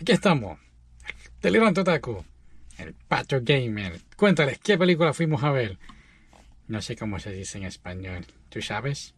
Aquí 0.00 0.12
estamos. 0.12 0.58
Delirante 1.42 1.80
Otaku. 1.80 2.24
El 2.78 2.94
Pacho 2.94 3.40
Gamer. 3.42 4.00
Cuéntales, 4.16 4.58
¿qué 4.58 4.78
película 4.78 5.12
fuimos 5.12 5.42
a 5.42 5.50
ver? 5.50 5.76
No 6.68 6.80
sé 6.80 6.94
cómo 6.94 7.18
se 7.18 7.32
dice 7.32 7.58
en 7.58 7.64
español. 7.64 8.24
¿Tú 8.48 8.62
sabes? 8.62 9.14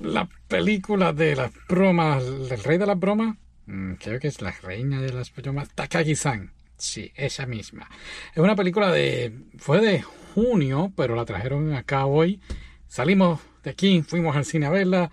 La 0.00 0.28
película 0.48 1.12
de 1.12 1.36
las 1.36 1.52
bromas. 1.68 2.24
¿El 2.24 2.62
rey 2.64 2.78
de 2.78 2.86
las 2.86 2.98
bromas? 2.98 3.36
Mm, 3.66 3.94
creo 3.94 4.18
que 4.18 4.28
es 4.28 4.42
la 4.42 4.50
reina 4.50 5.00
de 5.00 5.12
las 5.12 5.32
bromas. 5.32 5.68
Takagi-san. 5.74 6.52
Sí, 6.76 7.12
esa 7.14 7.46
misma. 7.46 7.88
Es 8.32 8.38
una 8.38 8.56
película 8.56 8.90
de. 8.90 9.32
Fue 9.58 9.80
de 9.80 10.02
junio, 10.02 10.92
pero 10.96 11.14
la 11.14 11.24
trajeron 11.24 11.72
acá 11.74 12.06
hoy. 12.06 12.40
Salimos 12.88 13.40
de 13.62 13.70
aquí, 13.70 14.02
fuimos 14.02 14.34
al 14.34 14.44
cine 14.44 14.66
a 14.66 14.70
verla 14.70 15.10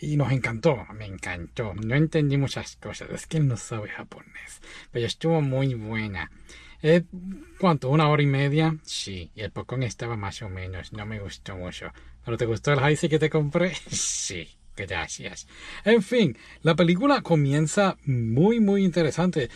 y 0.00 0.16
nos 0.16 0.32
encantó. 0.32 0.86
Me 0.94 1.06
encantó. 1.06 1.74
No 1.74 1.94
entendí 1.94 2.36
muchas 2.36 2.76
cosas. 2.76 3.10
Es 3.10 3.26
que 3.26 3.40
no 3.40 3.56
sabe 3.56 3.88
japonés. 3.88 4.60
Pero 4.90 5.06
estuvo 5.06 5.40
muy 5.40 5.74
buena. 5.74 6.30
Eh, 6.82 7.02
¿Cuánto? 7.58 7.90
¿Una 7.90 8.08
hora 8.08 8.22
y 8.22 8.26
media? 8.26 8.76
Sí. 8.82 9.30
Y 9.34 9.40
el 9.40 9.50
Pokémon 9.50 9.82
estaba 9.82 10.16
más 10.16 10.42
o 10.42 10.48
menos. 10.48 10.92
No 10.92 11.06
me 11.06 11.20
gustó 11.20 11.56
mucho. 11.56 11.92
¿Pero 12.24 12.36
te 12.36 12.46
gustó 12.46 12.72
el 12.72 12.80
Heisei 12.80 13.08
que 13.08 13.18
te 13.18 13.30
compré? 13.30 13.74
sí. 13.90 14.48
Gracias. 14.86 15.48
En 15.84 16.02
fin, 16.02 16.38
la 16.62 16.76
película 16.76 17.20
comienza 17.22 17.96
muy, 18.04 18.60
muy 18.60 18.84
interesante. 18.84 19.50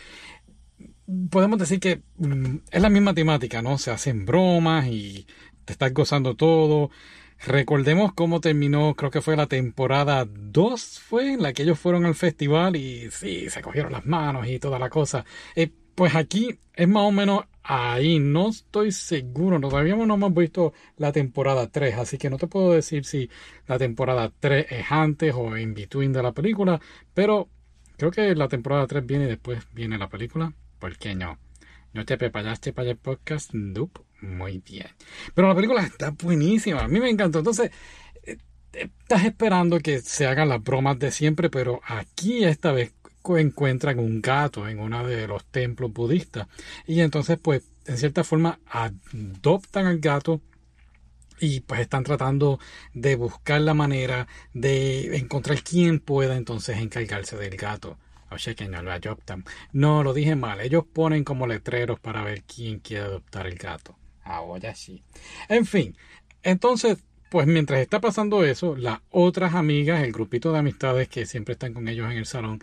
Podemos 1.29 1.59
decir 1.59 1.79
que 1.79 2.01
mm, 2.17 2.57
es 2.69 2.81
la 2.81 2.89
misma 2.89 3.13
temática, 3.13 3.61
¿no? 3.61 3.77
Se 3.77 3.91
hacen 3.91 4.25
bromas 4.25 4.87
y 4.87 5.25
te 5.63 5.73
estás 5.73 5.93
gozando 5.93 6.35
todo. 6.35 6.91
Recordemos 7.45 8.13
cómo 8.13 8.39
terminó, 8.39 8.95
creo 8.95 9.11
que 9.11 9.21
fue 9.21 9.35
la 9.35 9.47
temporada 9.47 10.25
2, 10.25 10.99
fue 10.99 11.33
en 11.33 11.41
la 11.41 11.53
que 11.53 11.63
ellos 11.63 11.79
fueron 11.79 12.05
al 12.05 12.15
festival 12.15 12.75
y 12.75 13.09
sí, 13.11 13.49
se 13.49 13.61
cogieron 13.61 13.91
las 13.91 14.05
manos 14.05 14.47
y 14.47 14.59
toda 14.59 14.79
la 14.79 14.89
cosa. 14.89 15.25
Eh, 15.55 15.69
pues 15.95 16.15
aquí 16.15 16.57
es 16.73 16.87
más 16.87 17.03
o 17.03 17.11
menos 17.11 17.45
ahí, 17.63 18.19
no 18.19 18.49
estoy 18.49 18.91
seguro, 18.91 19.59
todavía 19.59 19.95
no 19.95 20.13
hemos 20.15 20.33
visto 20.33 20.73
la 20.97 21.11
temporada 21.11 21.67
3, 21.67 21.95
así 21.95 22.17
que 22.17 22.29
no 22.29 22.37
te 22.37 22.47
puedo 22.47 22.71
decir 22.71 23.05
si 23.05 23.29
la 23.67 23.77
temporada 23.77 24.31
3 24.39 24.67
es 24.69 24.85
antes 24.91 25.33
o 25.35 25.57
in 25.57 25.73
between 25.73 26.13
de 26.13 26.23
la 26.23 26.33
película, 26.33 26.79
pero 27.13 27.49
creo 27.97 28.11
que 28.11 28.35
la 28.35 28.47
temporada 28.47 28.87
3 28.87 29.05
viene 29.05 29.25
y 29.25 29.29
después 29.29 29.59
viene 29.73 29.97
la 29.97 30.09
película, 30.09 30.53
¿por 30.79 30.97
qué 30.97 31.15
no? 31.15 31.39
¿No 31.93 32.05
te 32.05 32.17
preparaste 32.17 32.73
para 32.73 32.89
el 32.89 32.97
podcast? 32.97 33.53
Nope. 33.53 34.01
Muy 34.23 34.59
bien. 34.59 34.87
Pero 35.33 35.49
la 35.49 35.55
película 35.55 35.83
está 35.83 36.11
buenísima. 36.11 36.83
A 36.83 36.87
mí 36.87 36.99
me 36.99 37.09
encantó. 37.09 37.39
Entonces, 37.39 37.71
eh, 38.23 38.37
estás 38.71 39.25
esperando 39.25 39.79
que 39.79 39.99
se 39.99 40.25
hagan 40.27 40.47
las 40.47 40.63
bromas 40.63 40.97
de 40.97 41.11
siempre, 41.11 41.49
pero 41.49 41.81
aquí 41.85 42.45
esta 42.45 42.71
vez 42.71 42.93
encuentran 43.37 43.99
un 43.99 44.21
gato 44.21 44.67
en 44.67 44.79
uno 44.79 45.05
de 45.05 45.27
los 45.27 45.45
templos 45.45 45.91
budistas. 45.91 46.47
Y 46.87 47.01
entonces, 47.01 47.37
pues, 47.41 47.63
en 47.85 47.97
cierta 47.97 48.23
forma, 48.23 48.59
adoptan 48.65 49.87
al 49.87 49.99
gato 49.99 50.41
y 51.39 51.59
pues 51.61 51.81
están 51.81 52.05
tratando 52.05 52.59
de 52.93 53.15
buscar 53.17 53.59
la 53.59 53.73
manera 53.73 54.27
de 54.53 55.17
encontrar 55.17 55.61
quién 55.63 55.99
pueda 55.99 56.37
entonces 56.37 56.77
encargarse 56.77 57.35
del 57.35 57.57
gato. 57.57 57.97
O 58.31 58.37
sea 58.37 58.55
que 58.55 58.69
no 58.69 58.81
lo 58.81 58.91
adoptan. 58.91 59.43
No, 59.73 60.03
lo 60.03 60.13
dije 60.13 60.35
mal. 60.37 60.61
Ellos 60.61 60.85
ponen 60.91 61.25
como 61.25 61.45
letreros 61.45 61.99
para 61.99 62.23
ver 62.23 62.43
quién 62.43 62.79
quiere 62.79 63.03
adoptar 63.03 63.47
el 63.47 63.55
gato. 63.55 63.97
Ahora 64.23 64.73
sí. 64.75 65.03
En 65.49 65.65
fin, 65.65 65.95
entonces 66.41 67.03
pues 67.33 67.47
mientras 67.47 67.79
está 67.79 67.99
pasando 67.99 68.43
eso, 68.45 68.75
las 68.75 68.99
otras 69.09 69.55
amigas, 69.55 70.03
el 70.03 70.11
grupito 70.11 70.51
de 70.51 70.59
amistades 70.59 71.09
que 71.09 71.25
siempre 71.25 71.53
están 71.53 71.73
con 71.73 71.87
ellos 71.87 72.11
en 72.11 72.19
el 72.19 72.27
salón, 72.27 72.61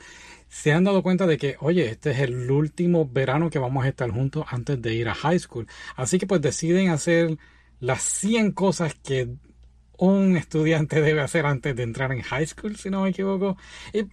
se 0.49 0.73
han 0.73 0.85
dado 0.85 1.03
cuenta 1.03 1.27
de 1.27 1.39
que, 1.39 1.57
oye, 1.59 1.91
este 1.91 2.13
es 2.13 2.21
el 2.21 2.49
último 2.49 3.05
verano 3.05 3.51
que 3.51 3.59
vamos 3.59 3.85
a 3.85 3.89
estar 3.89 4.09
juntos 4.13 4.45
antes 4.49 4.81
de 4.81 4.95
ir 4.95 5.09
a 5.09 5.15
high 5.17 5.41
school. 5.41 5.67
Así 5.97 6.21
que 6.21 6.29
pues 6.29 6.41
deciden 6.41 6.91
hacer 6.91 7.37
las 7.81 8.01
100 8.03 8.53
cosas 8.53 8.95
que 8.95 9.29
un 9.99 10.37
estudiante 10.37 11.01
debe 11.03 11.21
hacer 11.21 11.47
antes 11.47 11.75
de 11.75 11.83
entrar 11.83 12.13
en 12.13 12.23
high 12.23 12.47
school, 12.47 12.77
si 12.77 12.91
no 12.91 13.03
me 13.03 13.11
equivoco. 13.11 13.57
Y, 13.93 14.05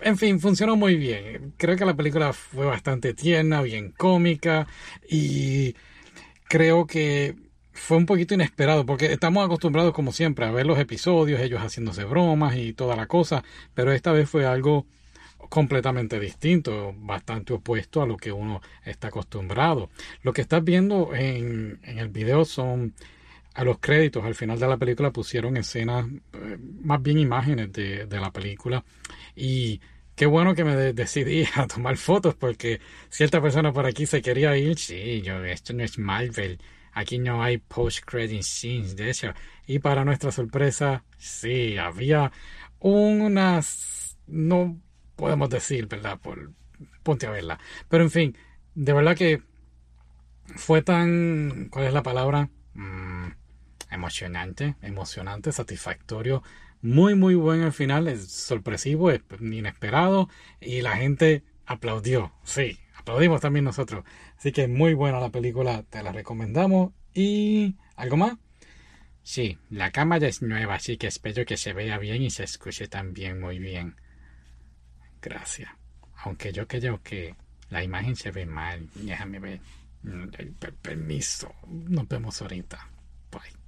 en 0.00 0.16
fin, 0.16 0.38
funcionó 0.38 0.76
muy 0.76 0.94
bien. 0.94 1.54
Creo 1.56 1.76
que 1.76 1.84
la 1.84 1.96
película 1.96 2.32
fue 2.32 2.66
bastante 2.66 3.14
tierna, 3.14 3.62
bien 3.62 3.90
cómica 3.90 4.68
y 5.10 5.74
creo 6.54 6.86
que 6.86 7.34
fue 7.72 7.96
un 7.96 8.06
poquito 8.06 8.32
inesperado 8.32 8.86
porque 8.86 9.12
estamos 9.12 9.44
acostumbrados 9.44 9.92
como 9.92 10.12
siempre 10.12 10.44
a 10.44 10.52
ver 10.52 10.66
los 10.66 10.78
episodios, 10.78 11.40
ellos 11.40 11.60
haciéndose 11.60 12.04
bromas 12.04 12.56
y 12.56 12.74
toda 12.74 12.94
la 12.94 13.08
cosa, 13.08 13.42
pero 13.74 13.90
esta 13.90 14.12
vez 14.12 14.30
fue 14.30 14.46
algo 14.46 14.86
completamente 15.48 16.20
distinto, 16.20 16.94
bastante 16.96 17.54
opuesto 17.54 18.02
a 18.02 18.06
lo 18.06 18.16
que 18.16 18.30
uno 18.30 18.60
está 18.84 19.08
acostumbrado. 19.08 19.90
Lo 20.22 20.32
que 20.32 20.42
estás 20.42 20.62
viendo 20.62 21.12
en, 21.12 21.80
en 21.82 21.98
el 21.98 22.08
video 22.08 22.44
son 22.44 22.94
a 23.54 23.64
los 23.64 23.80
créditos, 23.80 24.24
al 24.24 24.36
final 24.36 24.56
de 24.60 24.68
la 24.68 24.76
película 24.76 25.10
pusieron 25.10 25.56
escenas, 25.56 26.06
eh, 26.34 26.56
más 26.82 27.02
bien 27.02 27.18
imágenes 27.18 27.72
de, 27.72 28.06
de, 28.06 28.20
la 28.20 28.30
película 28.30 28.84
y 29.34 29.80
qué 30.14 30.26
bueno 30.26 30.54
que 30.54 30.64
me 30.64 30.74
decidí 30.92 31.44
a 31.54 31.66
tomar 31.66 31.96
fotos 31.96 32.34
porque 32.34 32.80
cierta 33.10 33.40
persona 33.40 33.72
por 33.72 33.86
aquí 33.86 34.06
se 34.06 34.22
quería 34.22 34.56
ir, 34.56 34.78
sí, 34.78 35.22
yo, 35.22 35.44
esto 35.44 35.72
no 35.72 35.82
es 35.82 35.98
Marvel, 35.98 36.58
Aquí 36.94 37.18
no 37.18 37.42
hay 37.42 37.58
post-credit 37.58 38.42
scenes 38.42 38.94
de 38.94 39.10
eso. 39.10 39.28
Y 39.66 39.80
para 39.80 40.04
nuestra 40.04 40.30
sorpresa, 40.30 41.04
sí, 41.18 41.76
había 41.76 42.30
unas... 42.78 44.16
No 44.28 44.80
podemos 45.16 45.50
decir, 45.50 45.86
¿verdad? 45.88 46.18
Por, 46.20 46.52
ponte 47.02 47.26
a 47.26 47.30
verla. 47.30 47.58
Pero 47.88 48.04
en 48.04 48.10
fin, 48.10 48.38
de 48.74 48.92
verdad 48.92 49.16
que 49.16 49.42
fue 50.56 50.82
tan... 50.82 51.68
¿Cuál 51.68 51.86
es 51.86 51.92
la 51.92 52.04
palabra? 52.04 52.48
Mm, 52.74 53.26
emocionante, 53.90 54.76
emocionante, 54.80 55.50
satisfactorio. 55.50 56.44
Muy, 56.84 57.14
muy 57.14 57.34
bueno 57.34 57.64
al 57.64 57.72
final. 57.72 58.08
Es 58.08 58.30
sorpresivo, 58.30 59.10
es 59.10 59.22
inesperado. 59.40 60.28
Y 60.60 60.82
la 60.82 60.98
gente 60.98 61.42
aplaudió. 61.64 62.30
Sí, 62.44 62.78
aplaudimos 62.94 63.40
también 63.40 63.64
nosotros. 63.64 64.04
Así 64.36 64.52
que 64.52 64.68
muy 64.68 64.92
buena 64.92 65.18
la 65.18 65.30
película, 65.30 65.82
te 65.84 66.02
la 66.02 66.12
recomendamos. 66.12 66.92
¿Y 67.14 67.76
algo 67.96 68.18
más? 68.18 68.36
Sí, 69.22 69.56
la 69.70 69.92
cámara 69.92 70.26
es 70.28 70.42
nueva, 70.42 70.74
así 70.74 70.98
que 70.98 71.06
espero 71.06 71.46
que 71.46 71.56
se 71.56 71.72
vea 71.72 71.96
bien 71.96 72.20
y 72.20 72.28
se 72.28 72.44
escuche 72.44 72.86
también 72.86 73.40
muy 73.40 73.58
bien. 73.58 73.96
Gracias. 75.22 75.70
Aunque 76.16 76.52
yo 76.52 76.68
creo 76.68 77.02
que 77.02 77.34
la 77.70 77.82
imagen 77.82 78.14
se 78.14 78.30
ve 78.30 78.44
mal. 78.44 78.90
Déjame 78.94 79.38
ver. 79.38 79.60
Mm, 80.02 80.28
permiso. 80.82 81.50
Nos 81.66 82.06
vemos 82.06 82.42
ahorita. 82.42 82.90
Bye. 83.32 83.63